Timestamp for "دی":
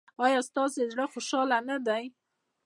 1.87-2.03